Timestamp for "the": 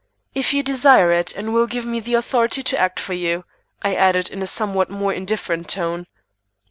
1.99-2.15